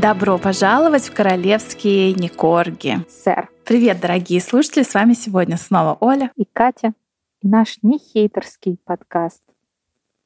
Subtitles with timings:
[0.00, 3.04] Добро пожаловать в королевские Никорги.
[3.08, 3.48] Сэр.
[3.64, 6.92] Привет, дорогие слушатели, с вами сегодня снова Оля и Катя.
[7.42, 9.42] И наш нехейтерский подкаст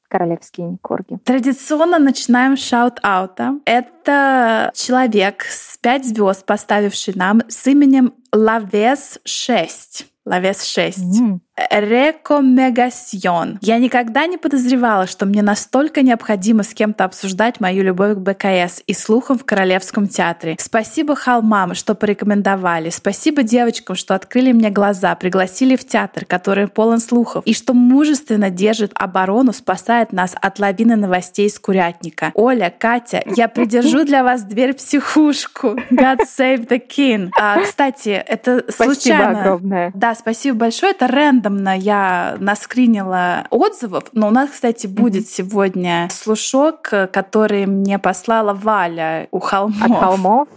[0.08, 1.16] королевские Никорги.
[1.24, 3.60] Традиционно начинаем шаут-аута.
[3.64, 10.06] Это человек с 5 звезд, поставивший нам с именем Лавес 6.
[10.26, 10.98] Лавес 6.
[10.98, 11.38] Mm.
[11.70, 13.58] Рекомегасьон.
[13.60, 18.82] Я никогда не подозревала, что мне настолько необходимо с кем-то обсуждать мою любовь к БКС
[18.86, 20.56] и слухам в Королевском театре.
[20.58, 22.90] Спасибо холмам, что порекомендовали.
[22.90, 28.50] Спасибо девочкам, что открыли мне глаза, пригласили в театр, который полон слухов, и что мужественно
[28.50, 32.32] держит оборону, спасает нас от лавины новостей из курятника.
[32.34, 35.76] Оля, Катя, я придержу для вас дверь психушку.
[35.90, 37.30] God save the king.
[37.38, 39.40] А, кстати, это спасибо случайно.
[39.40, 39.92] огромное.
[39.94, 40.92] Да, спасибо большое.
[40.92, 45.36] Это рэндом рандомно я наскринила отзывов, но у нас, кстати, будет mm-hmm.
[45.36, 49.82] сегодня слушок, который мне послала Валя у холмов.
[49.82, 50.48] От холмов?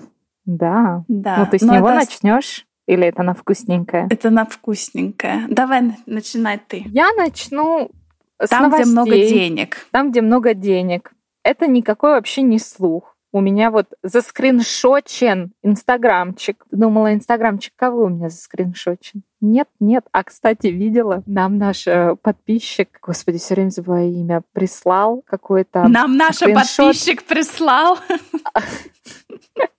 [0.46, 1.04] Да.
[1.08, 1.38] Да.
[1.38, 2.00] Ну, ты с но него это...
[2.00, 2.66] начнешь?
[2.88, 4.08] Или это на вкусненькое?
[4.12, 5.48] Это на вкусненькое.
[5.50, 6.84] Давай начинай ты.
[6.88, 7.90] Я начну
[8.40, 8.84] с Там, новостей.
[8.84, 9.88] где много денег.
[9.92, 11.12] Там, где много денег.
[11.44, 16.66] Это никакой вообще не слух у меня вот заскриншочен инстаграмчик.
[16.72, 19.24] Думала, инстаграмчик кого у меня заскриншочен?
[19.42, 20.06] Нет, нет.
[20.14, 26.16] А, кстати, видела, нам наш э, подписчик, господи, все время забываю имя, прислал какой-то Нам
[26.16, 28.00] наш подписчик прислал?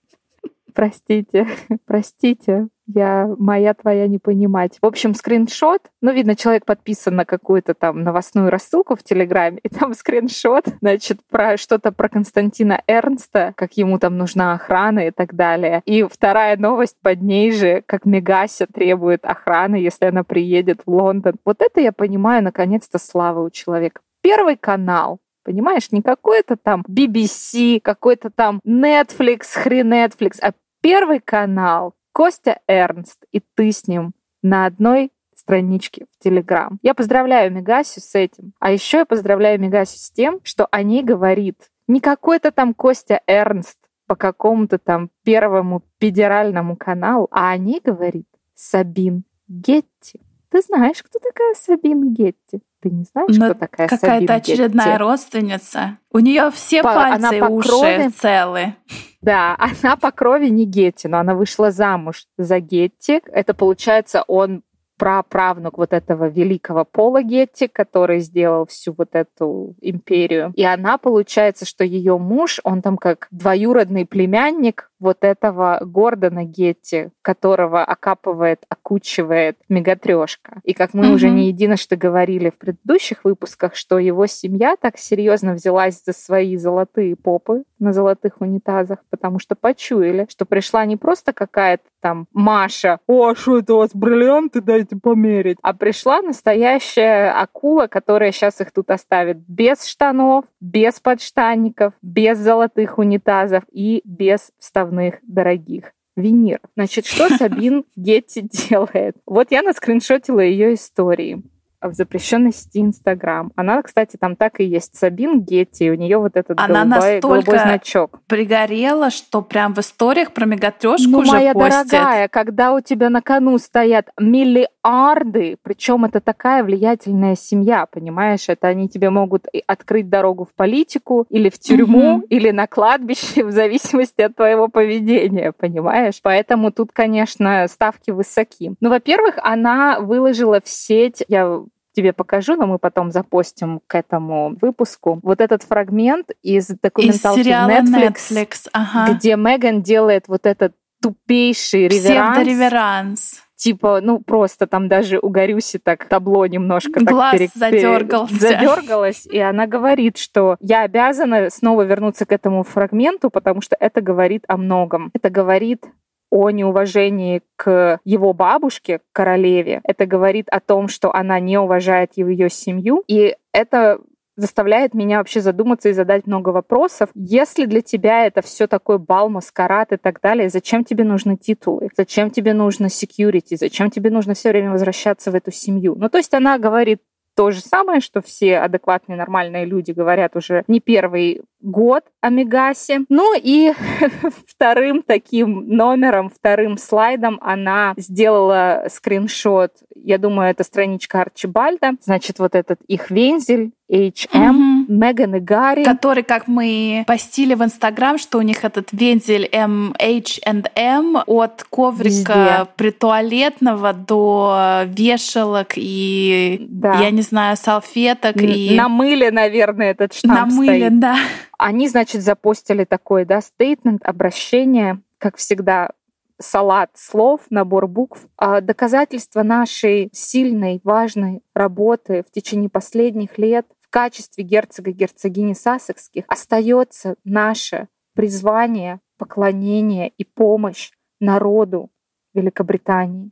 [0.77, 1.47] Простите,
[1.87, 4.77] простите я моя твоя не понимать.
[4.79, 9.69] В общем, скриншот, ну, видно, человек подписан на какую-то там новостную рассылку в Телеграме, и
[9.69, 15.33] там скриншот, значит, про что-то про Константина Эрнста, как ему там нужна охрана и так
[15.33, 15.81] далее.
[15.85, 21.37] И вторая новость под ней же, как Мегася требует охраны, если она приедет в Лондон.
[21.43, 24.01] Вот это я понимаю, наконец-то, слава у человека.
[24.21, 25.17] Первый канал,
[25.47, 30.51] Понимаешь, не какой-то там BBC, какой-то там Netflix, хрен Netflix, а
[30.81, 36.79] первый канал, Костя Эрнст, и ты с ним на одной страничке в Телеграм.
[36.81, 38.53] Я поздравляю Мегасю с этим.
[38.59, 43.21] А еще я поздравляю Мегасю с тем, что о ней говорит не какой-то там Костя
[43.27, 43.77] Эрнст
[44.07, 50.21] по какому-то там первому федеральному каналу, а о ней говорит Сабин Гетти.
[50.49, 52.61] Ты знаешь, кто такая Сабин Гетти?
[52.81, 54.97] Ты не знаешь, Но кто такая Сабин Какая-то очередная Гетти?
[54.97, 55.97] родственница.
[56.11, 58.75] У нее все по, пальцы и уши крови, целы.
[59.21, 63.21] Да, она по крови не Гетти, но она вышла замуж за Гетти.
[63.31, 64.63] Это получается, он
[64.97, 70.51] праправнук вот этого великого Пола Гетти, который сделал всю вот эту империю.
[70.55, 77.09] И она, получается, что ее муж, он там как двоюродный племянник вот этого Гордона Гетти,
[77.21, 80.59] которого окапывает, окучивает мегатрешка.
[80.63, 81.15] И как мы угу.
[81.15, 86.57] уже не единожды говорили в предыдущих выпусках, что его семья так серьезно взялась за свои
[86.57, 92.99] золотые попы на золотых унитазах, потому что почуяли, что пришла не просто какая-то там Маша,
[93.07, 98.71] о, что это у вас бриллианты, дайте померить, а пришла настоящая акула, которая сейчас их
[98.71, 106.59] тут оставит без штанов, без подштанников, без золотых унитазов и без вставных составных дорогих винир.
[106.75, 109.17] Значит, что Сабин Гетти делает?
[109.25, 111.43] Вот я наскриншотила ее истории
[111.81, 113.51] в запрещенной сети Инстаграм.
[113.55, 114.95] Она, кстати, там так и есть.
[114.95, 118.19] Сабин Гетти, у нее вот этот Она голубой, голубой значок.
[118.27, 121.89] пригорела, что прям в историях про мегатрешку ну, уже моя постят.
[121.89, 128.49] дорогая, когда у тебя на кону стоят миллиарды, причем это такая влиятельная семья, понимаешь?
[128.49, 132.25] Это они тебе могут открыть дорогу в политику или в тюрьму, угу.
[132.29, 136.19] или на кладбище, в зависимости от твоего поведения, понимаешь?
[136.23, 138.73] Поэтому тут, конечно, ставки высоки.
[138.79, 141.63] Ну, во-первых, она выложила в сеть, я
[141.97, 145.19] тебе покажу, но мы потом запостим к этому выпуску.
[145.23, 149.13] Вот этот фрагмент из документалки из Netflix, Netflix ага.
[149.13, 152.47] где Меган делает вот этот тупейший реверанс.
[152.47, 157.49] реверанс типа, ну просто там даже у Горюси так табло немножко Глаз так пере...
[157.55, 158.35] задергался.
[158.35, 164.01] задергалось, и она говорит, что я обязана снова вернуться к этому фрагменту, потому что это
[164.01, 165.09] говорит о многом.
[165.13, 165.85] Это говорит
[166.29, 169.81] о неуважении к его бабушке, королеве.
[169.83, 173.03] Это говорит о том, что она не уважает ее семью.
[173.07, 173.99] И это
[174.37, 177.09] заставляет меня вообще задуматься и задать много вопросов.
[177.15, 181.89] Если для тебя это все такой бал, маскарад и так далее, зачем тебе нужны титулы?
[181.97, 183.57] Зачем тебе нужно security?
[183.57, 185.95] Зачем тебе нужно все время возвращаться в эту семью?
[185.97, 187.01] Ну, то есть она говорит
[187.35, 193.01] то же самое, что все адекватные, нормальные люди говорят уже не первый год о Мегасе.
[193.09, 193.73] Ну и
[194.47, 199.71] вторым таким номером, вторым слайдом она сделала скриншот.
[199.95, 201.93] Я думаю, это страничка Арчибальда.
[202.01, 204.93] Значит, вот этот их вензель H&M, угу.
[204.93, 205.83] Меган и Гарри.
[205.83, 212.03] Который, как мы постили в Инстаграм, что у них этот вензель M, H&M от коврика
[212.05, 212.67] Везде.
[212.75, 216.99] притуалетного до вешалок и, да.
[216.99, 218.37] я не знаю, салфеток.
[218.37, 218.75] Н- и...
[218.75, 220.99] На мыле, наверное, этот штамп На мыле, стоит.
[220.99, 221.17] да.
[221.57, 225.91] Они, значит, запостили такой, да, стейтмент, обращение, как всегда,
[226.39, 233.89] салат слов, набор букв, а доказательство нашей сильной, важной работы в течение последних лет в
[233.89, 241.89] качестве герцога и герцогини Сассекских остается наше призвание, поклонение и помощь народу
[242.33, 243.31] Великобритании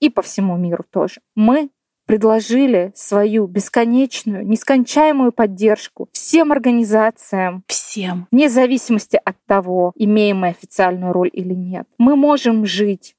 [0.00, 1.20] и по всему миру тоже.
[1.34, 1.70] Мы
[2.06, 7.64] предложили свою бесконечную, нескончаемую поддержку всем организациям.
[7.66, 8.26] Всем.
[8.30, 11.86] Вне зависимости от того, имеем мы официальную роль или нет.
[11.98, 13.16] Мы можем жить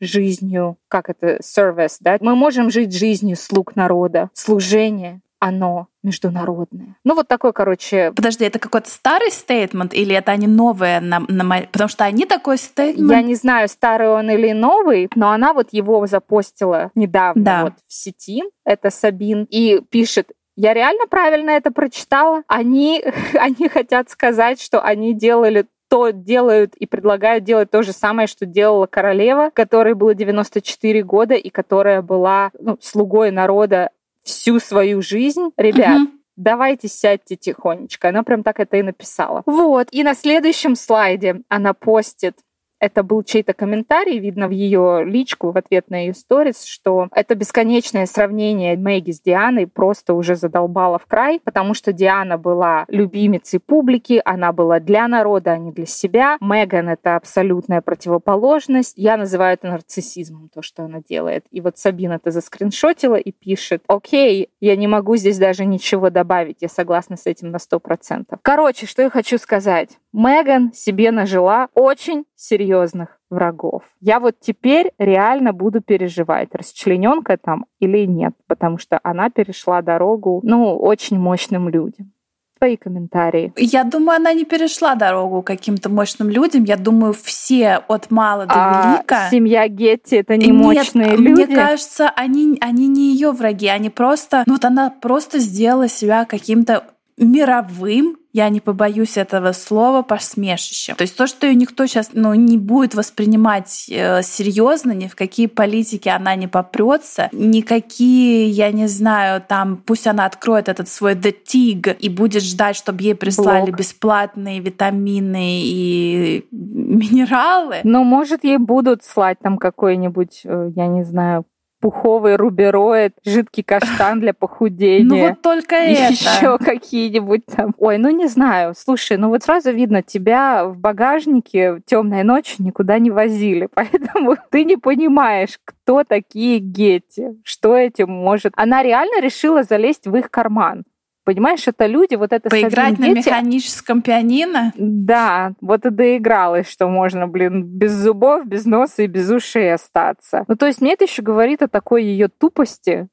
[0.00, 2.18] жизнью, как это, service, да?
[2.20, 6.96] Мы можем жить жизнью слуг народа, служение, оно международное.
[7.04, 8.12] Ну вот такой, короче...
[8.12, 11.00] Подожди, это какой-то старый стейтмент или это они новые?
[11.00, 13.10] На, на, потому что они такой стейтмент...
[13.10, 17.62] Я не знаю, старый он или новый, но она вот его запостила недавно да.
[17.64, 18.44] вот в сети.
[18.64, 19.46] Это Сабин.
[19.50, 22.42] И пишет, я реально правильно это прочитала.
[22.48, 23.04] Они,
[23.34, 28.44] они хотят сказать, что они делали то делают и предлагают делать то же самое, что
[28.44, 33.90] делала королева, которой было 94 года и которая была ну, слугой народа
[34.26, 35.50] всю свою жизнь.
[35.56, 36.10] Ребят, угу.
[36.36, 38.10] давайте сядьте тихонечко.
[38.10, 39.42] Она прям так это и написала.
[39.46, 39.88] Вот.
[39.92, 42.36] И на следующем слайде она постит
[42.80, 47.34] это был чей-то комментарий, видно в ее личку в ответ на ее сторис, что это
[47.34, 53.60] бесконечное сравнение Мэгги с Дианой просто уже задолбало в край, потому что Диана была любимицей
[53.60, 56.36] публики, она была для народа, а не для себя.
[56.40, 58.94] Меган— это абсолютная противоположность.
[58.96, 61.44] Я называю это нарциссизмом, то, что она делает.
[61.50, 66.58] И вот Сабина это заскриншотила и пишет, окей, я не могу здесь даже ничего добавить,
[66.60, 68.38] я согласна с этим на сто процентов.
[68.42, 69.98] Короче, что я хочу сказать.
[70.16, 73.82] Меган себе нажила очень серьезных врагов.
[74.00, 80.40] Я вот теперь реально буду переживать, расчлененка там или нет, потому что она перешла дорогу,
[80.42, 82.12] ну, очень мощным людям.
[82.58, 83.52] Твои комментарии.
[83.58, 86.64] Я думаю, она не перешла дорогу каким-то мощным людям.
[86.64, 89.28] Я думаю, все от мала до а велика.
[89.28, 91.44] Семья Гетти это не Нет, мощные люди.
[91.44, 94.44] Мне кажется, они, они не ее враги, они просто.
[94.46, 96.84] Ну вот она просто сделала себя каким-то
[97.18, 100.94] мировым я не побоюсь этого слова, посмешищем.
[100.96, 105.16] То есть то, что ее никто сейчас ну, не будет воспринимать э, серьезно, ни в
[105.16, 111.14] какие политики она не попрется, никакие, я не знаю, там, пусть она откроет этот свой
[111.14, 113.78] The Tig и будет ждать, чтобы ей прислали Блок.
[113.78, 117.76] бесплатные витамины и минералы.
[117.84, 121.46] Но, может, ей будут слать там какой-нибудь, э, я не знаю,
[121.80, 125.04] пуховый рубероид, жидкий каштан для похудения.
[125.04, 126.12] Ну вот только это.
[126.12, 127.74] Еще какие-нибудь там.
[127.78, 128.74] Ой, ну не знаю.
[128.76, 134.64] Слушай, ну вот сразу видно, тебя в багажнике темной ночью никуда не возили, поэтому ты
[134.64, 138.52] не понимаешь, кто такие Гетти, что этим может.
[138.56, 140.84] Она реально решила залезть в их карман.
[141.26, 143.18] Понимаешь, это люди, вот это Поиграть на дети.
[143.28, 144.72] механическом пианино?
[144.76, 150.44] Да, вот и доигралась, что можно, блин, без зубов, без носа и без ушей остаться.
[150.46, 153.08] Ну, то есть мне это еще говорит о такой ее тупости,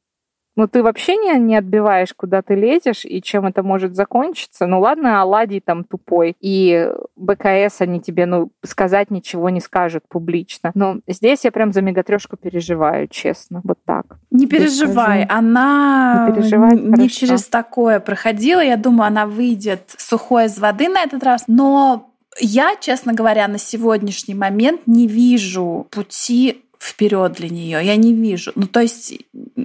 [0.55, 4.67] ну, ты вообще не, не отбиваешь, куда ты лезешь и чем это может закончиться.
[4.67, 10.71] Ну, ладно, Аладий там тупой, и БКС они тебе, ну, сказать ничего не скажут публично.
[10.75, 14.17] Но здесь я прям за мегатрешку переживаю, честно, вот так.
[14.31, 18.61] Не переживай, она не, переживай, не через такое проходила.
[18.61, 23.57] Я думаю, она выйдет сухой из воды на этот раз, но я, честно говоря, на
[23.57, 27.79] сегодняшний момент не вижу пути вперед для нее.
[27.83, 28.51] Я не вижу.
[28.55, 29.19] Ну, то есть,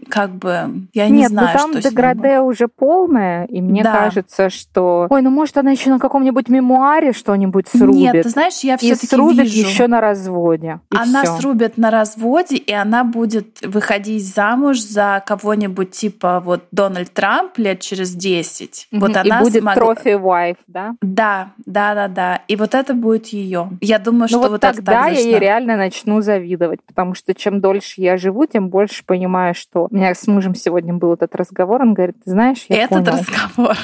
[0.09, 3.93] как бы, я не Нет, знаю, ну, там что деграде уже полное, и мне да.
[3.93, 5.07] кажется, что...
[5.11, 8.15] Ой, ну, может, она еще на каком-нибудь мемуаре что-нибудь срубит.
[8.15, 9.69] Нет, ты знаешь, я все-таки срубит вижу.
[9.69, 10.81] еще на разводе.
[10.91, 11.37] Она всё.
[11.37, 17.81] срубит на разводе, и она будет выходить замуж за кого-нибудь типа вот Дональд Трамп лет
[17.81, 18.89] через 10.
[18.93, 19.01] Mm-hmm.
[19.01, 19.95] Вот она и будет смогла...
[19.95, 20.95] трофи wife, да?
[21.03, 22.43] Да, да, да, да.
[22.49, 23.71] И вот это будет ее.
[23.81, 25.31] Я думаю, ну, что вот, вот тогда это так я должно...
[25.31, 29.95] ей реально начну завидовать, потому что чем дольше я живу, тем больше понимаю, что у
[29.95, 33.19] меня с мужем сегодня был этот разговор, он говорит, ты знаешь, я Этот понял.
[33.19, 33.77] разговор.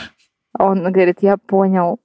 [0.59, 1.99] Он говорит, я понял,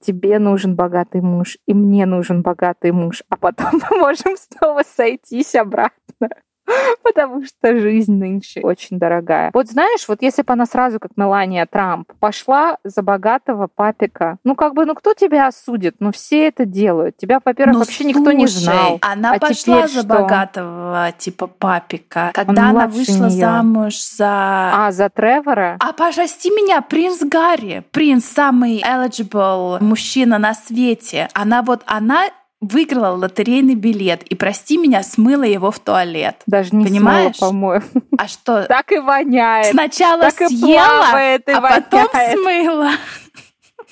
[0.00, 5.54] тебе нужен богатый муж, и мне нужен богатый муж, а потом мы можем снова сойтись
[5.54, 6.28] обратно.
[7.02, 9.50] Потому что жизнь нынче очень дорогая.
[9.54, 14.54] Вот знаешь, вот если бы она сразу, как Мелания Трамп, пошла за богатого папика, ну
[14.54, 15.96] как бы, ну кто тебя осудит?
[15.98, 17.16] Ну все это делают.
[17.16, 18.98] Тебя, во-первых, ну, вообще слушай, никто не знал.
[19.00, 20.08] Она а пошла за что?
[20.08, 23.40] богатого типа папика, когда она вышла нее.
[23.40, 24.86] замуж за...
[24.86, 25.76] А, за Тревора?
[25.80, 27.84] А, прости меня, принц Гарри.
[27.90, 31.28] Принц самый eligible мужчина на свете.
[31.34, 32.28] Она вот, она
[32.62, 36.36] выиграла лотерейный билет и, прости меня, смыла его в туалет.
[36.46, 37.36] Даже не Понимаешь?
[37.36, 37.84] смыла, по-моему.
[38.16, 38.64] А что?
[38.64, 39.66] Так и воняет.
[39.66, 41.90] Сначала так съела, плавает, и а воняет.
[41.90, 42.92] потом смыла.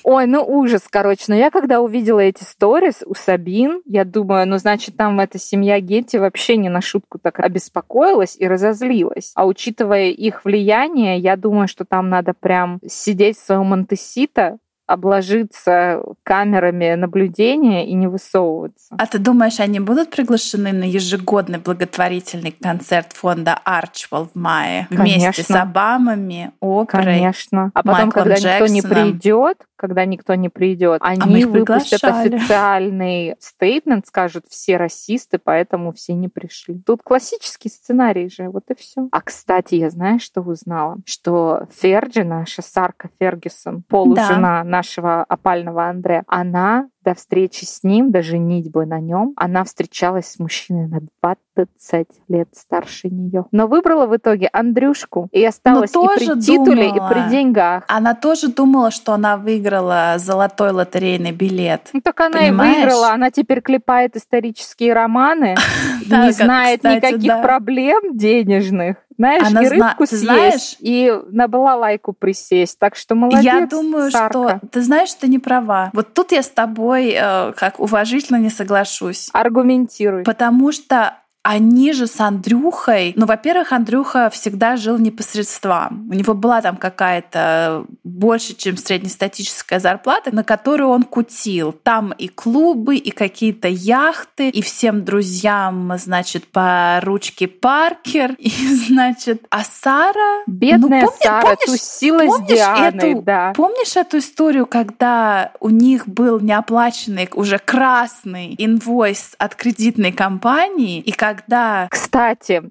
[0.03, 1.25] Ой, ну ужас, короче.
[1.27, 5.79] Но я когда увидела эти сторис у Сабин, я думаю, ну значит там эта семья
[5.79, 9.31] Гетти вообще не на шутку так обеспокоилась и разозлилась.
[9.35, 14.57] А учитывая их влияние, я думаю, что там надо прям сидеть в своем Монтесита,
[14.91, 18.95] обложиться камерами наблюдения и не высовываться.
[18.97, 25.27] А ты думаешь, они будут приглашены на ежегодный благотворительный концерт фонда Арчвелл в мае Конечно.
[25.27, 27.71] вместе с Обамами, Опрой, Конечно.
[27.73, 28.73] А потом, Майклом когда Джексоном.
[28.73, 34.77] никто не придет, когда никто не придет, а они а выпустят официальный стейтмент, скажут все
[34.77, 36.79] расисты, поэтому все не пришли.
[36.85, 39.09] Тут классический сценарий же, вот и все.
[39.11, 44.63] А кстати, я знаю, что узнала, что Ферджи, наша Сарка Фергюсон, полужена да.
[44.63, 50.39] нашего опального Андре, она до встречи с ним, до женитьбы на нем, она встречалась с
[50.39, 53.45] мужчиной на 20 лет старше нее.
[53.51, 57.83] Но выбрала в итоге Андрюшку и осталась и при титуле, думала, и при деньгах.
[57.87, 61.89] Она тоже думала, что она выиграла золотой лотерейный билет.
[61.93, 62.77] Ну так она Понимаешь?
[62.77, 63.11] и выиграла.
[63.11, 65.55] Она теперь клепает исторические романы,
[66.05, 70.07] не знает никаких проблем денежных знаешь, Она и рыбку зна...
[70.07, 72.79] съесть, знаешь, и на балалайку присесть.
[72.79, 74.59] Так что молодец, Я думаю, Сарка.
[74.59, 74.67] что...
[74.71, 75.89] Ты знаешь, ты не права.
[75.93, 79.29] Вот тут я с тобой э, как уважительно не соглашусь.
[79.33, 80.23] Аргументируй.
[80.23, 86.07] Потому что они же с Андрюхой, ну, во-первых, Андрюха всегда жил непосредством.
[86.11, 91.71] У него была там какая-то больше, чем среднестатическая зарплата, на которую он кутил.
[91.71, 99.43] Там и клубы, и какие-то яхты, и всем друзьям, значит, по ручке Паркер, и, значит,
[99.49, 100.43] а Сара...
[100.45, 103.53] Бедная ну, помни, Сара помнишь, тусила помнишь с Дианой, эту, да.
[103.55, 111.11] Помнишь эту историю, когда у них был неоплаченный, уже красный инвойс от кредитной компании, и
[111.35, 111.87] когда...
[111.89, 112.63] Кстати,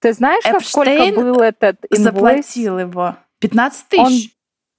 [0.00, 2.02] ты знаешь, Эпштейн сколько был этот инвойс?
[2.02, 3.16] заплатил его?
[3.40, 4.00] 15 тысяч.
[4.00, 4.12] Он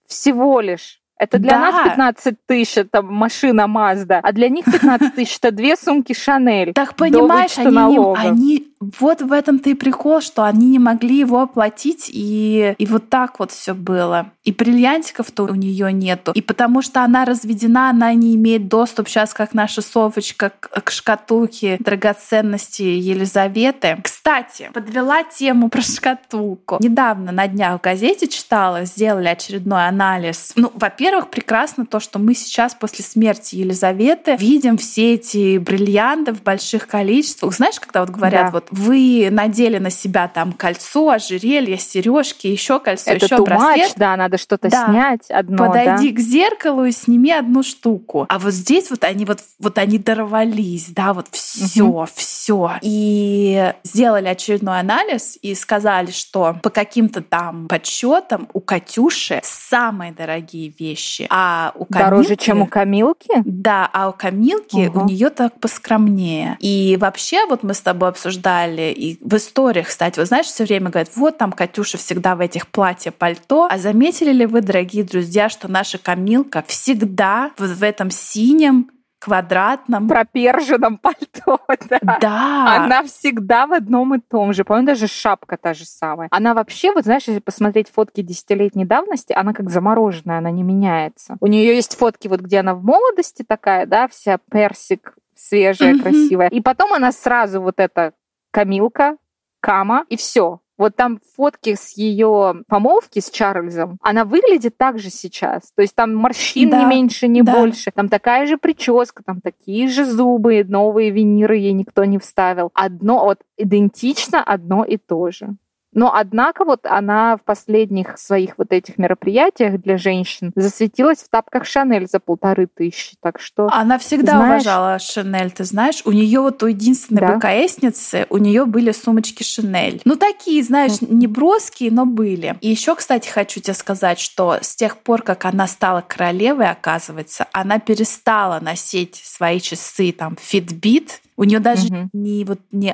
[0.08, 1.60] всего лишь это для да.
[1.60, 6.74] нас 15 тысяч, это машина Mazda, а для них 15 тысяч это две сумки Шанель.
[6.74, 11.41] Так понимаешь, они, не, они вот в этом-то и прикол, что они не могли его
[11.41, 14.32] оплатить, и, и вот так вот все было.
[14.44, 16.32] И бриллиантиков-то у нее нету.
[16.34, 20.91] И потому что она разведена, она не имеет доступ сейчас, как наша Софочка, к, к
[20.91, 23.98] шкатулке драгоценностей Елизаветы.
[24.03, 26.77] Кстати, подвела тему про шкатулку.
[26.79, 30.53] Недавно на днях в газете читала, сделали очередной анализ.
[30.55, 36.44] Ну, во-первых, прекрасно то, что мы сейчас после смерти Елизаветы видим все эти бриллианты в
[36.44, 37.53] больших количествах.
[37.53, 38.51] Знаешь, когда вот говорят, да.
[38.51, 43.93] вот вы надели на себя там кольцо, ожерелье, сережки, еще кольцо, Это еще браслет.
[43.98, 44.88] да, надо что-то да.
[44.88, 45.67] снять одно.
[45.67, 46.15] Подойди да?
[46.15, 48.25] к зеркалу и сними одну штуку.
[48.29, 52.07] А вот здесь вот они вот, вот они дорвались, да, вот все, угу.
[52.15, 52.72] все.
[52.81, 60.74] И сделали очередной анализ и сказали, что по каким-то там подсчетам у Катюши самые дорогие
[60.77, 62.10] вещи, а у Камилки...
[62.10, 63.29] Дороже, чем у Камилки?
[63.45, 65.01] Да, а у Камилки угу.
[65.01, 66.57] у нее так поскромнее.
[66.60, 68.93] И вообще вот мы с тобой обсуждали далее.
[68.93, 72.67] И в историях, кстати, вот знаешь, все время говорят, вот там Катюша всегда в этих
[72.67, 73.67] платье-пальто.
[73.69, 80.07] А заметили ли вы, дорогие друзья, что наша Камилка всегда в этом синем квадратном.
[80.07, 81.59] Проперженном пальто,
[81.89, 82.17] да.
[82.21, 82.83] Да.
[82.83, 84.63] Она всегда в одном и том же.
[84.63, 86.27] По-моему, даже шапка та же самая.
[86.31, 91.38] Она вообще, вот знаешь, если посмотреть фотки десятилетней давности, она как замороженная, она не меняется.
[91.39, 96.01] У нее есть фотки, вот где она в молодости такая, да, вся персик, свежая, mm-hmm.
[96.01, 96.47] красивая.
[96.50, 98.13] И потом она сразу вот это
[98.55, 99.17] Камилка,
[99.59, 100.62] Кама, и все.
[100.77, 105.74] Вот там фотки с ее помолвки с Чарльзом, она выглядит так же сейчас.
[105.75, 107.53] То есть там морщин да, не меньше, не да.
[107.53, 107.91] больше.
[107.93, 112.71] Там такая же прическа, там такие же зубы, новые виниры ей никто не вставил.
[112.74, 115.57] Одно, вот идентично одно и то же.
[115.95, 121.65] Но, однако, вот она в последних своих вот этих мероприятиях для женщин засветилась в тапках
[121.65, 123.15] Шанель за полторы тысячи.
[123.21, 123.69] Так что...
[123.71, 124.61] Она всегда знаешь...
[124.61, 126.01] уважала Шанель, ты знаешь.
[126.05, 127.37] У нее вот у единственной да.
[127.37, 130.01] БКСницы, у нее были сумочки Шанель.
[130.03, 132.57] Ну, такие, знаешь, не броские, но были.
[132.59, 137.47] И еще, кстати, хочу тебе сказать, что с тех пор, как она стала королевой, оказывается,
[137.53, 141.09] она перестала носить свои часы там Fitbit.
[141.37, 142.09] У нее даже угу.
[142.11, 142.93] не вот не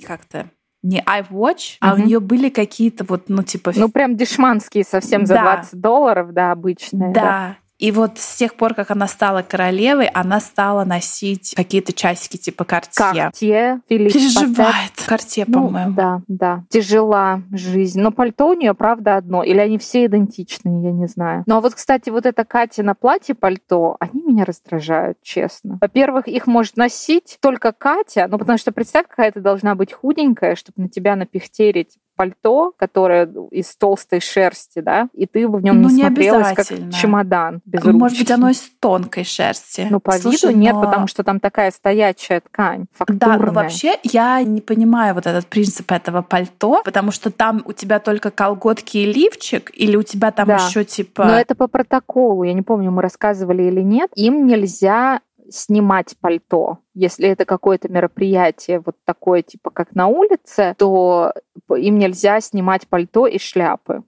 [0.00, 0.50] как-то
[0.82, 3.72] не iWatch, а у нее были какие-то вот, ну, типа...
[3.76, 5.42] Ну, прям дешманские совсем за Да.
[5.42, 7.12] 20 долларов, да, обычные.
[7.12, 7.56] да.
[7.82, 12.62] И вот с тех пор, как она стала королевой, она стала носить какие-то часики типа
[12.62, 12.92] Cartier.
[12.94, 14.22] Картье, Филипп Патек.
[14.22, 14.92] Переживает.
[15.08, 15.92] Cartier, Ну, по-моему.
[15.94, 16.64] да, да.
[16.68, 18.00] Тяжела жизнь.
[18.00, 19.42] Но пальто у нее, правда, одно.
[19.42, 21.42] Или они все идентичные, я не знаю.
[21.48, 25.78] Ну, а вот, кстати, вот это Катя на платье пальто, они меня раздражают, честно.
[25.80, 30.54] Во-первых, их может носить только Катя, ну, потому что представь, какая ты должна быть худенькая,
[30.54, 35.88] чтобы на тебя напихтерить пальто, которое из толстой шерсти, да, и ты в нем Ну,
[35.88, 39.88] не не смотрелась как чемодан без Может быть, оно из тонкой шерсти.
[39.90, 43.38] Ну, по Слушай, виду нет, но- потому что там такая стоячая ткань, Да, фактурная.
[43.38, 47.98] но вообще я не понимаю вот этот принцип этого пальто, потому что там у тебя
[47.98, 50.56] только колготки и лифчик, или у тебя там Да.
[50.56, 51.24] еще типа...
[51.24, 54.10] Но это по протоколу, я не помню, мы рассказывали или нет.
[54.14, 55.20] Им нельзя
[55.54, 56.78] снимать пальто.
[56.94, 61.32] Если это какое-то мероприятие вот такое, типа как на улице, то
[61.68, 64.02] им нельзя снимать пальто и шляпы.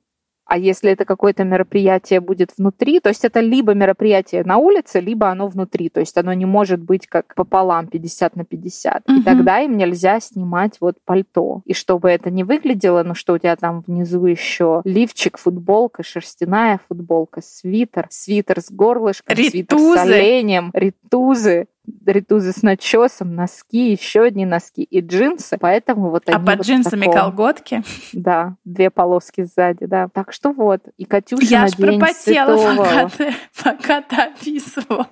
[0.46, 5.28] А если это какое-то мероприятие будет внутри, то есть это либо мероприятие на улице, либо
[5.28, 5.88] оно внутри.
[5.88, 9.02] То есть оно не может быть как пополам 50 на 50.
[9.08, 9.22] И Мгм.
[9.24, 11.62] тогда им нельзя снимать вот пальто.
[11.64, 16.80] И чтобы это не выглядело, ну что у тебя там внизу еще лифчик, футболка, шерстяная
[16.88, 19.98] футболка, свитер, свитер с горлышком, свитер с Ритузы.
[19.98, 21.66] оленем, ритузы,
[22.06, 25.58] ритузы с начесом, носки, еще одни носки и джинсы.
[25.58, 27.20] Поэтому вот А они под вот джинсами таком.
[27.20, 27.82] колготки?
[28.12, 30.08] Да, две полоски сзади, да.
[30.12, 32.76] Так что вот, и Катюша Я на день пропотела, святого.
[32.84, 35.08] пока ты, пока ты описывала.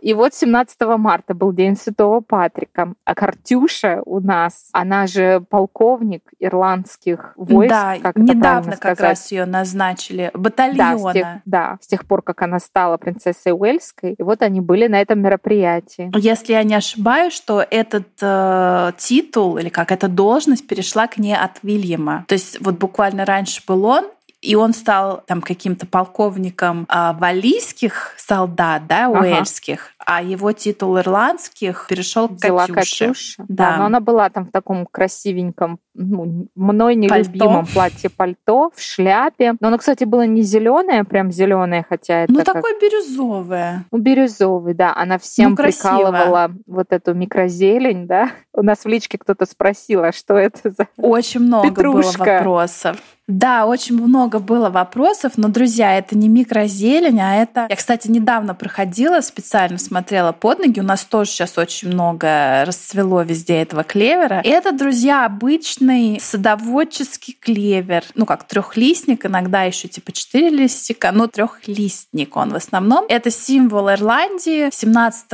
[0.00, 2.94] И вот 17 марта был день Святого Патрика.
[3.04, 9.00] А Картюша у нас, она же полковник ирландских войск, да, как недавно как сказать?
[9.00, 10.30] раз ее назначили.
[10.32, 11.10] Да Батальона.
[11.10, 14.14] с, тех, да, с тех пор, как она стала принцессой Уэльской.
[14.14, 16.10] И вот они были на этом мероприятии.
[16.16, 21.36] Если я не ошибаюсь, что этот э, титул или как эта должность перешла к ней
[21.36, 22.24] от Вильяма.
[22.28, 24.04] То есть вот буквально раньше был он,
[24.46, 29.18] и он стал там каким-то полковником а, валийских солдат, да, Ага.
[29.20, 33.06] уэльских, а его титул ирландских перешел к Взяла Катюше.
[33.08, 33.44] Катюша.
[33.48, 33.70] Да.
[33.72, 33.76] Да.
[33.78, 39.54] но она была там в таком красивеньком, ну, мной нелюбимом платье-пальто, в шляпе.
[39.60, 43.84] Но оно, кстати, было не зеленое, прям зеленое, хотя это Ну, как такое бирюзовое.
[43.90, 44.92] Ну, бирюзовый, да.
[44.94, 45.96] Она всем Ну, красиво.
[45.96, 48.30] прикалывала вот эту микрозелень, да.
[48.56, 50.88] У нас в личке кто-то спросил, а что это за...
[50.96, 52.18] Очень много Петрушка.
[52.18, 52.96] было вопросов.
[53.28, 57.66] Да, очень много было вопросов, но, друзья, это не микрозелень, а это...
[57.68, 63.22] Я, кстати, недавно проходила, специально смотрела под ноги, у нас тоже сейчас очень много расцвело
[63.22, 64.40] везде этого клевера.
[64.44, 72.36] Это, друзья, обычный садоводческий клевер, ну, как трехлистник, иногда еще типа четыре листика, но трехлистник
[72.36, 73.06] он в основном.
[73.08, 74.68] Это символ Ирландии.
[74.72, 75.32] 17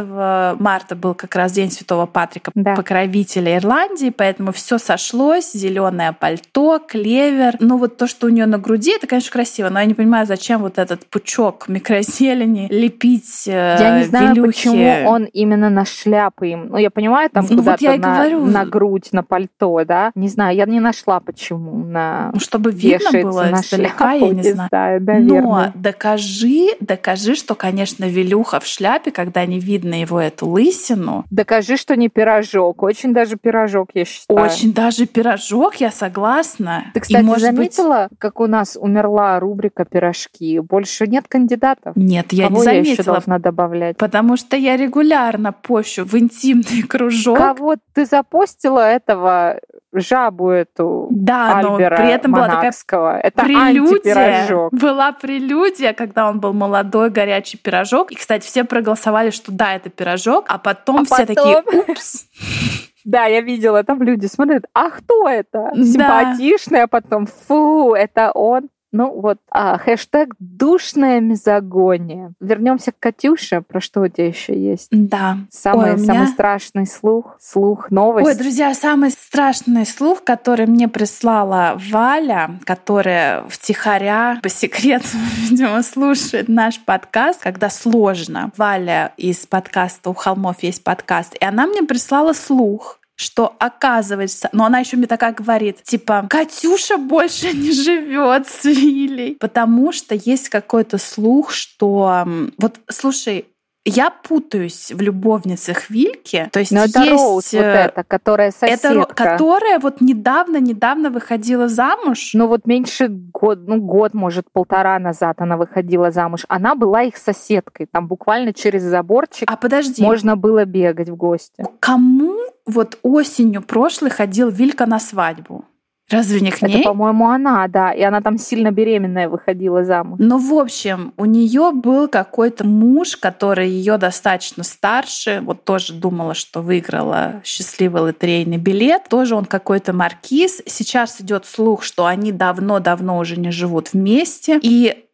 [0.58, 2.74] марта был как раз День Святого Патрика, Да.
[2.74, 5.52] покровителя Ирландии, поэтому все сошлось.
[5.52, 7.56] Зеленое пальто, клевер.
[7.60, 10.26] Ну, вот то, что у нее на груди, это, конечно, красиво, но я не понимаю,
[10.26, 14.46] зачем вот этот пучок микрозелени лепить э, Я не знаю, велюхи.
[14.46, 16.68] почему он именно на шляпы им.
[16.70, 18.46] Ну, я понимаю, там Ну, вот куда-то я и на, говорю.
[18.46, 20.12] на грудь, на пальто, да.
[20.14, 24.34] Не знаю, я не нашла, почему на Ну, чтобы видно было на издалека, я шляпу,
[24.34, 24.68] не знаю.
[24.68, 25.72] знаю, Но наверное.
[25.74, 31.96] докажи, докажи, что, конечно, Велюха в шляпе, когда не видно его эту лысину, Докажи, что
[31.96, 32.82] не пирожок.
[32.82, 34.40] Очень даже пирожок, я считаю.
[34.40, 36.84] очень даже пирожок, я согласна.
[36.94, 40.60] Ты, И, кстати, быть, заметила, как у нас умерла рубрика «Пирожки»?
[40.60, 41.96] Больше нет кандидатов.
[41.96, 43.96] Нет, я Кого не я еще заметила, должна добавлять?
[43.96, 47.36] потому что я регулярно пощу в интимный кружок.
[47.38, 49.58] Кого ты запостила этого
[49.94, 52.72] жабу эту Да, но Альбера при этом была такая?
[53.20, 54.68] Это прелюдия.
[54.70, 58.10] Была прелюдия, когда он был молодой, горячий пирожок.
[58.12, 62.26] И, кстати, все проголосовали, что да, это пирожок, а потом А все потом- такие, упс.
[63.04, 65.70] Да, я видела, там люди смотрят, а кто это?
[65.74, 65.82] Да.
[65.82, 68.68] Симпатичный, а потом, фу, это он.
[68.92, 72.32] Ну вот, а, хэштег «душная мизогония».
[72.40, 73.62] Вернемся к Катюше.
[73.62, 74.88] Про что у тебя еще есть?
[74.90, 75.38] Да.
[75.50, 78.26] Самый, Ой, меня- самый страшный слух, слух, новость.
[78.26, 85.08] Ой, друзья, самый страшный слух, который мне прислала Валя, которая втихаря, по секрету,
[85.48, 88.50] видимо, слушает наш подкаст, когда сложно.
[88.58, 94.64] Валя из подкаста «У холмов есть подкаст», и она мне прислала слух, что оказывается, но
[94.64, 100.48] она еще мне такая говорит, типа, Катюша больше не живет с Вилей, потому что есть
[100.48, 102.26] какой-то слух, что
[102.58, 103.46] вот, слушай,
[103.84, 108.52] я путаюсь в любовницах Вильки, то есть Но это есть Роуз, вот э, эта, которая
[108.52, 108.88] соседка.
[108.88, 112.30] это, которая вот недавно-недавно выходила замуж.
[112.34, 116.44] Ну вот меньше год, ну год, может, полтора назад она выходила замуж.
[116.48, 117.86] Она была их соседкой.
[117.90, 121.64] Там буквально через заборчик а подожди, можно было бегать в гости.
[121.80, 125.64] кому вот осенью прошлой ходил Вилька на свадьбу?
[126.12, 126.80] Разве не к ней?
[126.80, 127.92] Это, по-моему, она, да.
[127.92, 130.18] И она там сильно беременная выходила замуж.
[130.20, 135.40] Ну, в общем, у нее был какой-то муж, который ее достаточно старше.
[135.42, 139.08] Вот тоже думала, что выиграла счастливый лотерейный билет.
[139.08, 140.62] Тоже он какой-то маркиз.
[140.66, 144.58] Сейчас идет слух, что они давно-давно уже не живут вместе.
[144.62, 145.06] И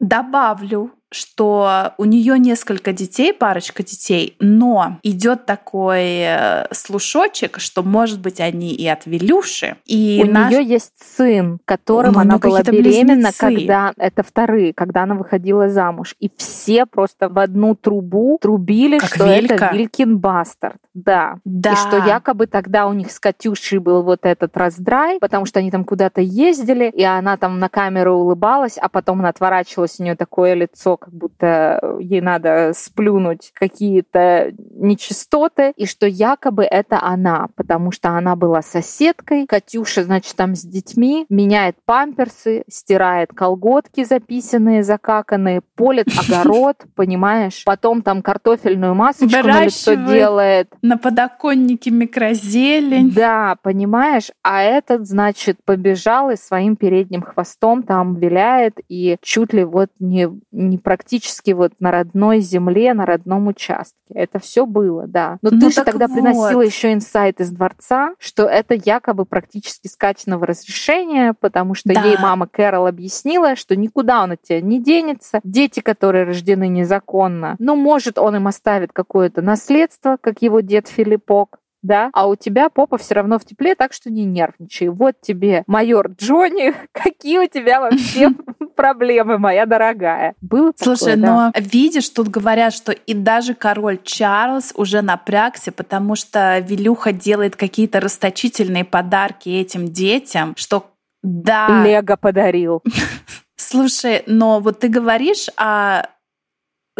[0.00, 8.20] добавлю, что у нее несколько детей, парочка детей, но идет такой э, слушочек, что, может
[8.20, 9.76] быть, они и от Вилюши.
[9.86, 10.50] И у наш...
[10.50, 13.38] нее есть сын, которым ну, она была беременна, близнецы.
[13.38, 16.14] когда это вторые, когда она выходила замуж.
[16.18, 19.54] И все просто в одну трубу трубили, как что Вилька.
[19.54, 20.78] это Вилькин Бастард.
[20.94, 21.36] Да.
[21.44, 21.72] да.
[21.72, 25.70] И что якобы тогда у них с Катюшей был вот этот раздрай, потому что они
[25.70, 30.16] там куда-то ездили, и она там на камеру улыбалась, а потом она отворачивалась, у нее
[30.16, 37.90] такое лицо, как будто ей надо сплюнуть какие-то нечистоты, и что якобы это она, потому
[37.90, 39.46] что она была соседкой.
[39.46, 47.62] Катюша, значит, там с детьми, меняет памперсы, стирает колготки записанные, закаканные, полит огород, понимаешь?
[47.64, 50.68] Потом там картофельную масочку на лицо делает.
[50.82, 53.12] На подоконнике микрозелень.
[53.12, 54.32] Да, понимаешь?
[54.42, 60.28] А этот, значит, побежал и своим передним хвостом там виляет и чуть ли вот не,
[60.50, 63.96] не практически вот на родной земле, на родном участке.
[64.12, 65.38] Это все было, да.
[65.40, 66.14] Но ну, ты же тогда вот.
[66.14, 72.02] приносила еще инсайт из дворца, что это якобы практически скачанного разрешения, потому что да.
[72.02, 75.40] ей мама Кэрол объяснила, что никуда он от тебя не денется.
[75.44, 81.58] Дети, которые рождены незаконно, ну, может, он им оставит какое-то наследство, как его дед Филиппок,
[81.82, 84.88] да, а у тебя попа все равно в тепле, так что не нервничай.
[84.88, 88.30] Вот тебе майор Джонни, какие у тебя вообще
[88.76, 90.34] проблемы, моя дорогая.
[90.40, 91.60] Было Слушай, такое, но да?
[91.60, 98.00] видишь, тут говорят, что и даже король Чарльз уже напрягся, потому что Вилюха делает какие-то
[98.00, 100.86] расточительные подарки этим детям, что
[101.22, 101.84] да.
[101.84, 102.82] Лего подарил.
[103.56, 106.06] Слушай, но вот ты говоришь о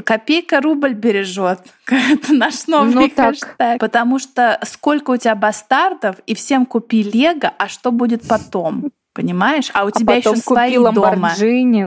[0.05, 1.61] Копейка рубль бережет.
[1.87, 3.55] Это наш новый ну, хэштег.
[3.59, 3.79] Так.
[3.79, 8.91] Потому что сколько у тебя бастардов, и всем купи Лего, а что будет потом?
[9.15, 9.71] Понимаешь?
[9.75, 11.33] А у а тебя еще свои дома.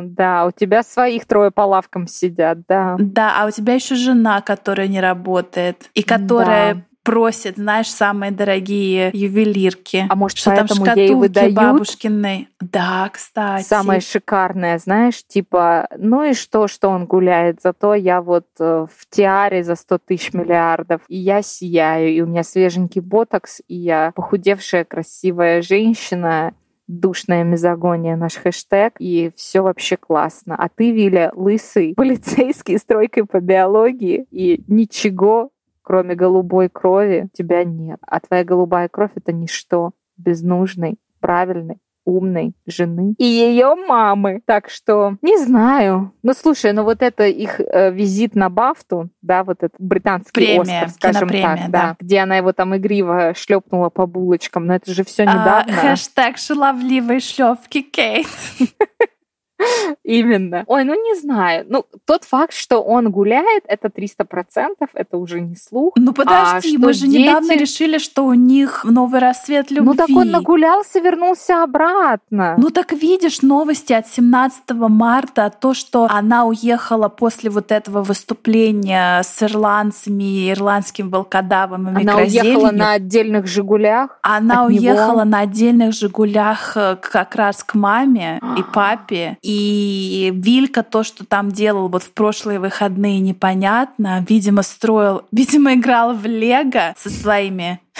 [0.03, 2.95] Да, у тебя своих трое по лавкам сидят, да.
[2.99, 8.31] Да, а у тебя еще жена, которая не работает, и которая да просит, знаешь, самые
[8.31, 10.07] дорогие ювелирки.
[10.09, 12.47] А может, что там шкатулки ей выдают бабушкины.
[12.59, 13.63] Да, кстати.
[13.63, 19.09] Самое шикарное, знаешь, типа, ну и что, что он гуляет, зато я вот э, в
[19.09, 24.11] тиаре за 100 тысяч миллиардов, и я сияю, и у меня свеженький ботокс, и я
[24.15, 26.55] похудевшая красивая женщина,
[26.87, 30.55] душная мизогония наш хэштег, и все вообще классно.
[30.55, 35.51] А ты, Виля, лысый, полицейский с тройкой по биологии, и ничего
[35.85, 37.99] кроме голубой крови, тебя нет.
[38.05, 44.41] А твоя голубая кровь— это ничто без нужной, правильной, умной жены и ее мамы.
[44.45, 46.13] Так что не знаю.
[46.23, 50.85] Ну слушай, ну вот это их э, визит на Бафту, да, вот этот британский Премия,
[50.85, 54.91] Оскар, скажем так, да, да, где она его там игриво шлепнула по булочкам, но это
[54.91, 55.65] же все а, недавно.
[55.67, 58.27] А, хэштег шаловливые шлепки Кейт.
[60.03, 60.63] Именно.
[60.67, 61.65] Ой, ну не знаю.
[61.69, 65.93] Ну, тот факт, что он гуляет, это 300%, это уже не слух.
[65.95, 67.21] Ну подожди, а мы же дети...
[67.21, 69.85] недавно решили, что у них новый рассвет любви.
[69.85, 72.55] Ну так он нагулялся, вернулся обратно.
[72.57, 79.21] Ну так видишь новости от 17 марта, то, что она уехала после вот этого выступления
[79.23, 84.19] с ирландцами, ирландским волкодавом и Она уехала на отдельных «Жигулях»?
[84.21, 85.25] Она уехала него.
[85.25, 89.37] на отдельных «Жигулях» э, как раз к маме и папе.
[89.47, 94.25] И Вилька то, что там делал вот в прошлые выходные, непонятно.
[94.27, 97.79] Видимо, строил, видимо, играл в Лего со своими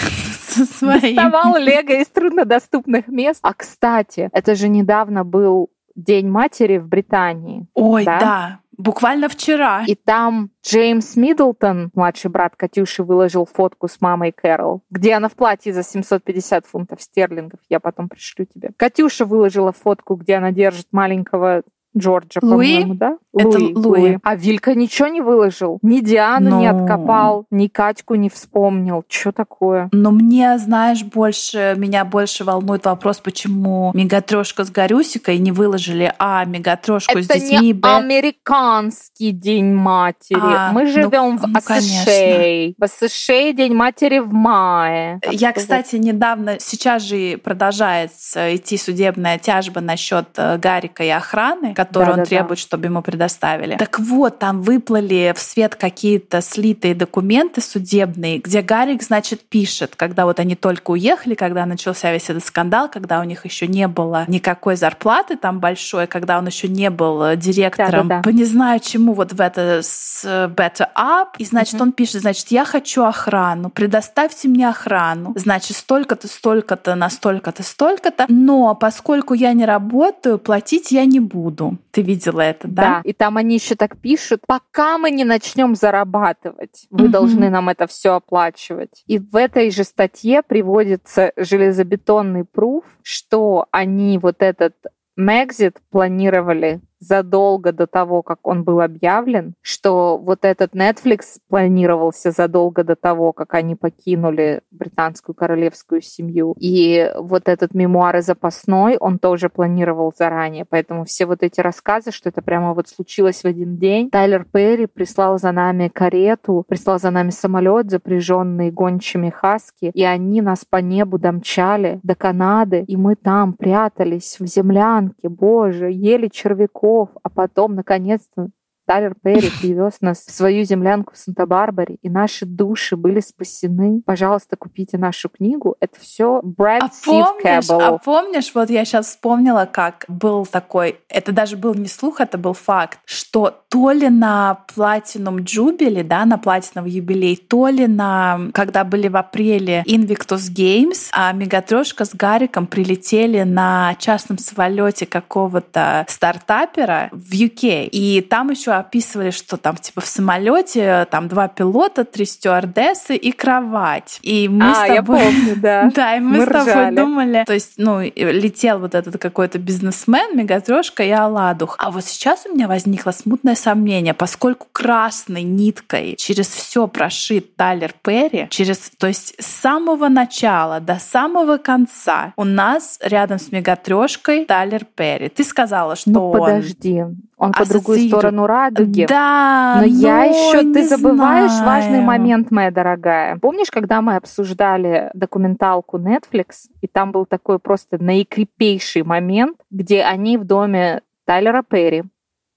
[0.47, 1.15] со своим.
[1.15, 3.41] Доставал Лего из труднодоступных мест.
[3.43, 7.67] А, кстати, это же недавно был День матери в Британии.
[7.75, 8.19] Ой, да.
[8.19, 8.59] да.
[8.77, 9.83] Буквально вчера.
[9.87, 15.33] И там Джеймс Миддлтон, младший брат Катюши, выложил фотку с мамой Кэрол, где она в
[15.33, 17.59] платье за 750 фунтов стерлингов.
[17.69, 18.71] Я потом пришлю тебе.
[18.77, 21.63] Катюша выложила фотку, где она держит маленького
[21.97, 23.17] Джорджа, по-моему, да?
[23.33, 24.01] Это Луи, Луи.
[24.01, 24.17] Луи.
[24.23, 25.79] А Вилька ничего не выложил.
[25.81, 26.59] Ни Диану Но...
[26.59, 29.03] не откопал, ни Катьку не вспомнил.
[29.09, 29.89] Что такое?
[29.91, 36.45] Но мне, знаешь, больше, меня больше волнует вопрос, почему Мегатрешка с Горюсикой не выложили А,
[36.45, 37.97] Мегатрешку с детьми, Б.
[37.97, 40.39] американский День матери.
[40.41, 42.73] А, Мы живем ну, в ну, США.
[42.77, 45.19] В США День матери в мае.
[45.21, 46.05] Так Я, кстати, вот.
[46.05, 52.19] недавно, сейчас же продолжается идти судебная тяжба насчет э, Гарика и охраны, которые да, он
[52.19, 52.63] да, требует, да.
[52.63, 53.77] чтобы ему предоставили.
[53.77, 60.25] Так вот, там выплыли в свет какие-то слитые документы судебные, где Гарик, значит, пишет, когда
[60.25, 64.25] вот они только уехали, когда начался весь этот скандал, когда у них еще не было
[64.27, 68.21] никакой зарплаты там большой, когда он еще не был директором да, да, да.
[68.21, 71.81] по не знаю чему вот в это с Better Up, и значит, mm-hmm.
[71.81, 78.25] он пишет, значит, я хочу охрану, предоставьте мне охрану, значит, столько-то, столько-то, на столько-то, столько-то,
[78.29, 81.74] но поскольку я не работаю, платить я не буду.
[81.91, 82.81] Ты видела это, да?
[82.81, 87.09] Да, и там они еще так пишут, пока мы не начнем зарабатывать, вы mm-hmm.
[87.09, 89.03] должны нам это все оплачивать.
[89.07, 94.73] И в этой же статье приводится железобетонный пруф, что они вот этот
[95.15, 102.83] Мэгзит планировали задолго до того, как он был объявлен, что вот этот Netflix планировался задолго
[102.83, 106.55] до того, как они покинули британскую королевскую семью.
[106.59, 110.65] И вот этот мемуары запасной, он тоже планировал заранее.
[110.65, 114.09] Поэтому все вот эти рассказы, что это прямо вот случилось в один день.
[114.09, 120.41] Тайлер Перри прислал за нами карету, прислал за нами самолет, запряженный гончими хаски, и они
[120.41, 126.94] нас по небу домчали до Канады, и мы там прятались в землянке, боже, ели червяков,
[126.95, 128.49] веков, а потом, наконец-то,
[128.85, 134.01] Тайлер Перри привез нас в свою землянку в Санта-Барбаре, и наши души были спасены.
[134.05, 135.75] Пожалуйста, купите нашу книгу.
[135.79, 140.99] Это все Брэд а Стив помнишь, А помнишь, вот я сейчас вспомнила, как был такой,
[141.09, 146.25] это даже был не слух, это был факт, что то ли на Platinum Jubilee, да,
[146.25, 152.13] на Platinum юбилей, то ли на, когда были в апреле Invictus Games, а Мегатрешка с
[152.13, 159.77] Гариком прилетели на частном самолете какого-то стартапера в UK, и там еще описывали, что там
[159.77, 164.19] типа в самолете там два пилота, три стюардессы и кровать.
[164.21, 165.19] И мы а, с тобой...
[165.19, 165.91] я помню, да.
[165.95, 166.95] да, и мы, мы с тобой ржали.
[166.95, 171.75] думали, то есть, ну, летел вот этот какой-то бизнесмен, мегатрешка и Аладух.
[171.79, 177.93] А вот сейчас у меня возникло смутное сомнение, поскольку красной ниткой через все прошит Тайлер
[178.01, 184.45] Перри, через, то есть с самого начала до самого конца у нас рядом с мегатрешкой
[184.45, 185.29] Тайлер Перри.
[185.29, 186.39] Ты сказала, что ну, он...
[186.39, 187.03] подожди,
[187.37, 189.05] он по другую сторону радуги.
[189.07, 191.65] Да, но, но я еще ты забываешь знаю.
[191.65, 193.37] важный момент, моя дорогая.
[193.37, 200.37] Помнишь, когда мы обсуждали документалку Netflix, и там был такой просто наикрепейший момент, где они
[200.37, 202.03] в доме Тайлера Перри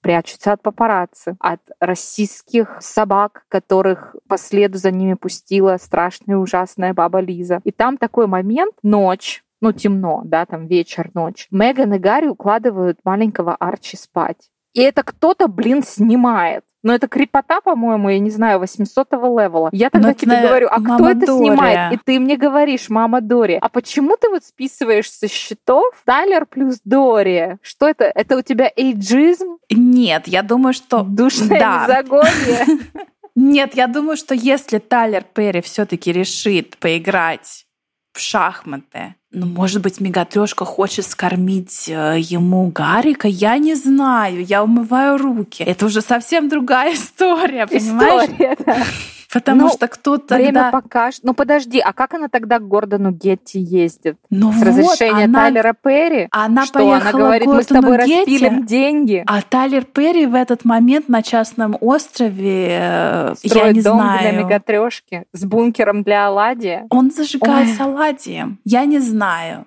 [0.01, 7.19] прячутся от папарацци, от российских собак, которых по следу за ними пустила страшная ужасная баба
[7.19, 7.59] Лиза.
[7.65, 11.47] И там такой момент, ночь, ну, темно, да, там вечер, ночь.
[11.51, 14.49] Меган и Гарри укладывают маленького Арчи спать.
[14.73, 16.63] И это кто-то, блин, снимает.
[16.81, 19.69] Но это крепота, по-моему, я не знаю, 800-го левела.
[19.73, 20.47] Я тогда Но тебе на...
[20.47, 21.39] говорю, а кто это Дори.
[21.39, 21.93] снимает?
[21.93, 23.57] И ты мне говоришь, мама Дори.
[23.61, 27.57] А почему ты вот списываешь со счетов Тайлер плюс Дори?
[27.61, 28.05] Что это?
[28.05, 29.57] Это у тебя эйджизм?
[29.69, 31.03] Нет, я думаю, что...
[31.03, 31.85] Душное да.
[31.87, 32.65] загонье.
[33.35, 37.65] Нет, я думаю, что если Тайлер Перри все-таки решит поиграть
[38.13, 43.27] в шахматы, ну, может быть, Мегатрешка хочет скормить э, ему Гарика?
[43.27, 45.63] Я не знаю, я умываю руки.
[45.63, 48.29] Это уже совсем другая история, понимаешь?
[48.31, 48.77] История, да.
[49.31, 50.71] Потому ну, что кто-то время тогда...
[50.71, 51.21] покажет.
[51.23, 54.17] Ну подожди, а как она тогда к Гордону Гетти ездит?
[54.31, 55.41] Ну С вот, разрешения она...
[55.41, 56.27] Тайлера Перри?
[56.31, 59.23] Она что, поехала она говорит, мы с тобой Гетти, распилим деньги.
[59.27, 64.19] А Тайлер Перри в этот момент на частном острове, э, Строит я не дом знаю.
[64.19, 66.85] для мегатрешки с бункером для оладьи.
[66.89, 68.57] Он зажигает с оладьем.
[68.65, 69.18] Я не знаю,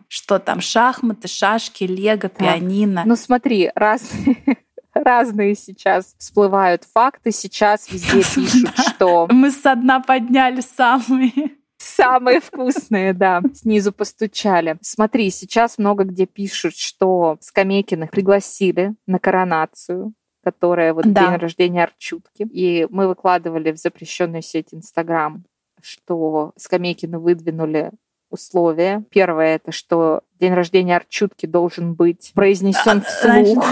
[0.09, 2.29] что там шахматы, шашки, лего, да.
[2.29, 3.03] пианино.
[3.07, 4.13] Ну смотри, раз
[4.95, 7.33] разные сейчас всплывают факты.
[7.33, 9.29] Сейчас везде пишут, что...
[9.31, 11.33] Мы со дна подняли самые.
[11.79, 13.43] Самые вкусные, да.
[13.55, 14.77] Снизу постучали.
[14.83, 21.31] Смотри, сейчас много где пишут, что Скамейкиных пригласили на коронацию которая вот да.
[21.31, 22.43] день рождения Арчутки.
[22.51, 25.45] И мы выкладывали в запрещенную сеть Инстаграм,
[25.81, 27.93] что Скамейкины выдвинули
[28.33, 29.05] условия.
[29.11, 33.65] Первое это, что день рождения Арчутки должен быть произнесен а, вслух.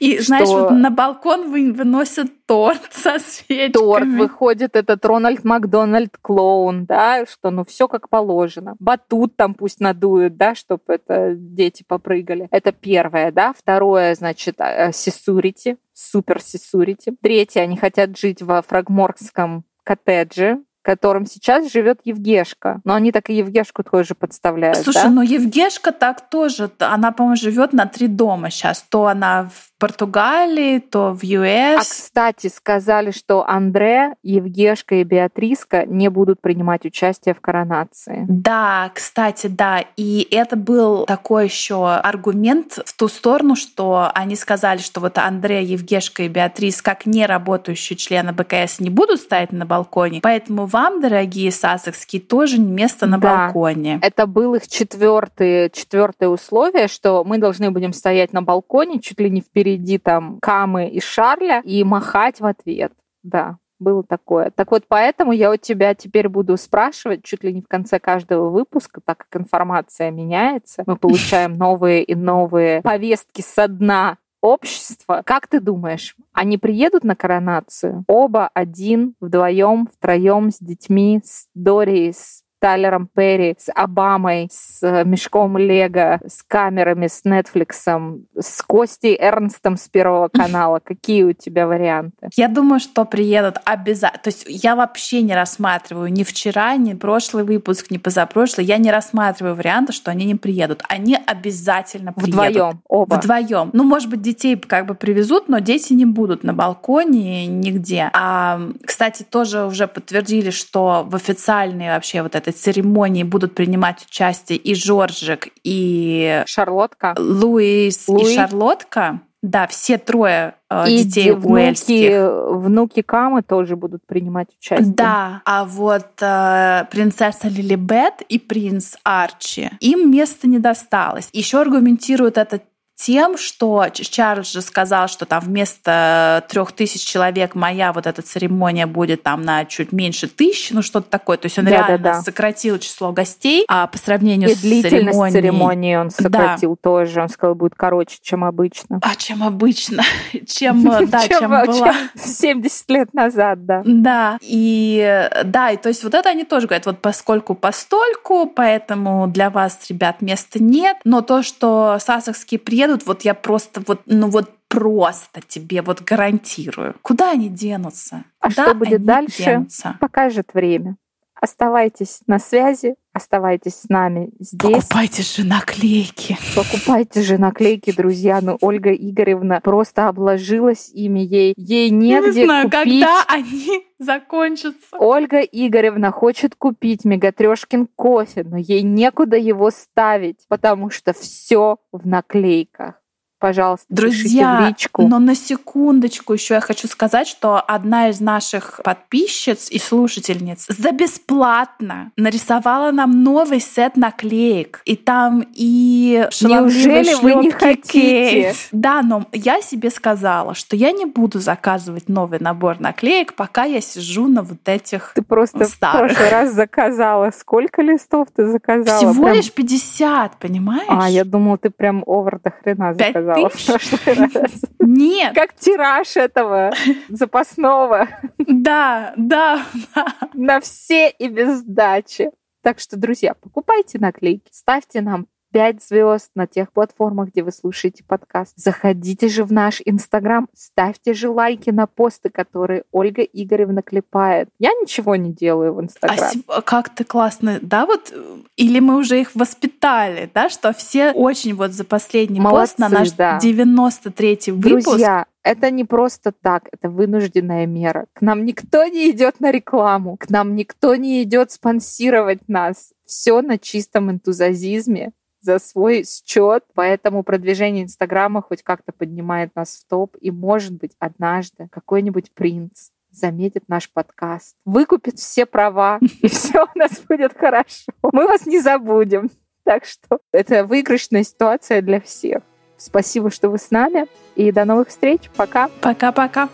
[0.00, 0.24] И, что...
[0.24, 3.72] знаешь, вот на балкон выносят торт со свечками.
[3.72, 8.74] Торт выходит этот Рональд Макдональд клоун, да, что ну все как положено.
[8.78, 12.48] Батут там пусть надуют, да, чтобы это дети попрыгали.
[12.50, 13.52] Это первое, да.
[13.56, 14.58] Второе, значит,
[14.92, 17.14] сисурити, супер сисурити.
[17.20, 22.80] Третье, они хотят жить во фрагморском коттедже, которым сейчас живет Евгешка.
[22.84, 24.78] Но они так и Евгешку тоже подставляют.
[24.78, 25.10] Слушай, да?
[25.10, 26.70] ну Евгешка так тоже.
[26.78, 28.84] Она, по-моему, живет на три дома сейчас.
[28.88, 31.74] То она в Португалии, то в US.
[31.74, 38.24] А, кстати, сказали, что Андре, Евгешка и Беатриска не будут принимать участие в коронации.
[38.28, 39.82] Да, кстати, да.
[39.96, 45.64] И это был такой еще аргумент в ту сторону, что они сказали, что вот Андре,
[45.64, 50.20] Евгешка и Беатрис, как не работающие члены БКС, не будут стоять на балконе.
[50.22, 53.46] Поэтому вам, дорогие сасекские, тоже место на да.
[53.46, 53.98] балконе.
[54.00, 59.28] Это был их четвертый, четвертое условие, что мы должны будем стоять на балконе чуть ли
[59.28, 62.92] не впереди там Камы и Шарля и махать в ответ.
[63.22, 64.50] Да, было такое.
[64.50, 68.48] Так вот, поэтому я у тебя теперь буду спрашивать чуть ли не в конце каждого
[68.48, 75.22] выпуска, так как информация меняется, мы получаем новые и новые повестки со дна общества.
[75.24, 78.04] Как ты думаешь, они приедут на коронацию?
[78.08, 85.02] Оба, один, вдвоем, втроем, с детьми, с Дори, с Тайлером Перри, с Обамой, с э,
[85.04, 90.78] мешком Лего, с камерами, с Нетфликсом, с Костей Эрнстом с Первого канала.
[90.78, 92.28] Какие у тебя варианты?
[92.36, 94.22] Я думаю, что приедут обязательно.
[94.22, 98.64] То есть я вообще не рассматриваю ни вчера, ни прошлый выпуск, ни позапрошлый.
[98.64, 100.84] Я не рассматриваю варианты, что они не приедут.
[100.88, 102.34] Они обязательно приедут.
[102.34, 103.14] Вдвоем, оба.
[103.16, 103.70] Вдвоем.
[103.72, 108.08] Ну, может быть, детей как бы привезут, но дети не будут на балконе нигде.
[108.12, 114.04] А, кстати, тоже уже подтвердили, что в официальной вообще вот этой этой церемонии будут принимать
[114.08, 118.32] участие и Жоржик, и Шарлотка, Луис Луи.
[118.32, 119.20] и Шарлотка.
[119.42, 124.94] Да, все трое э, и детей внуки, внуки Камы тоже будут принимать участие.
[124.94, 131.28] Да, а вот э, принцесса Лилибет и принц Арчи, им места не досталось.
[131.32, 132.60] Еще аргументируют это
[133.04, 138.86] тем, что Чарльз же сказал, что там вместо трех тысяч человек моя вот эта церемония
[138.86, 141.36] будет там на чуть меньше тысячи, ну что-то такое.
[141.36, 142.22] То есть он да, реально да, да.
[142.22, 145.42] сократил число гостей, а по сравнению И с длительность церемонией...
[145.42, 146.76] церемонии он сократил да.
[146.80, 147.22] тоже.
[147.22, 149.00] Он сказал, будет короче, чем обычно.
[149.02, 150.02] А чем обычно?
[150.46, 151.94] Чем, да, чем была.
[152.14, 153.82] 70 лет назад, да.
[153.84, 159.26] Да, и да, и то есть вот это они тоже говорят, вот поскольку постольку, поэтому
[159.26, 164.02] для вас, ребят, места нет, но то, что сасахские приедут, приедут, вот я просто вот,
[164.06, 166.94] ну вот просто тебе вот гарантирую.
[167.02, 168.24] Куда они денутся?
[168.40, 169.96] А Куда что будет дальше, денутся?
[170.00, 170.96] покажет время.
[171.42, 174.76] Оставайтесь на связи, оставайтесь с нами здесь.
[174.76, 176.38] Покупайте же наклейки.
[176.54, 178.38] Покупайте же наклейки, друзья.
[178.40, 181.18] Ну, Ольга Игоревна просто обложилась ими.
[181.18, 182.84] Ей, ей негде Не знаю, купить.
[182.84, 184.96] когда они закончатся.
[184.96, 192.06] Ольга Игоревна хочет купить Мегатрешкин кофе, но ей некуда его ставить, потому что все в
[192.06, 193.01] наклейках
[193.42, 195.02] пожалуйста, Друзья, личку.
[195.02, 200.92] но на секундочку еще я хочу сказать, что одна из наших подписчиц и слушательниц за
[200.92, 204.80] бесплатно нарисовала нам новый сет наклеек.
[204.84, 208.54] И там и Неужели вы не хотите?
[208.70, 213.80] Да, но я себе сказала, что я не буду заказывать новый набор наклеек, пока я
[213.80, 216.12] сижу на вот этих Ты просто старых.
[216.12, 217.32] в прошлый раз заказала.
[217.36, 218.98] Сколько листов ты заказала?
[218.98, 219.34] Всего прям...
[219.34, 220.86] лишь 50, понимаешь?
[220.86, 224.52] А, я думала, ты прям овер до хрена заказала сказала в прошлый раз.
[224.78, 225.34] Нет.
[225.34, 226.72] Как тираж этого
[227.08, 228.08] запасного.
[228.38, 230.06] Да, да, да.
[230.34, 232.30] На все и без сдачи.
[232.62, 238.02] Так что, друзья, покупайте наклейки, ставьте нам 5 звезд на тех платформах, где вы слушаете
[238.04, 238.54] подкаст.
[238.56, 244.48] Заходите же в наш Инстаграм, ставьте же лайки на посты, которые Ольга Игоревна клепает.
[244.58, 246.30] Я ничего не делаю в Инстаграм.
[246.48, 248.12] А как ты классно, да, вот,
[248.56, 252.88] или мы уже их воспитали, да, что все очень вот за последний Молодцы, пост на
[252.88, 253.38] наш да.
[253.42, 258.06] 93-й выпуск Друзья, это не просто так, это вынужденная мера.
[258.14, 262.92] К нам никто не идет на рекламу, к нам никто не идет спонсировать нас.
[263.04, 265.12] Все на чистом энтузиазме
[265.42, 270.92] за свой счет, поэтому продвижение Инстаграма хоть как-то поднимает нас в топ, и, может быть,
[270.98, 277.92] однажды какой-нибудь принц заметит наш подкаст, выкупит все права, и все у нас будет хорошо.
[278.02, 279.30] Мы вас не забудем.
[279.64, 282.42] Так что это выигрышная ситуация для всех.
[282.76, 285.30] Спасибо, что вы с нами, и до новых встреч.
[285.36, 285.68] Пока.
[285.80, 286.48] Пока-пока.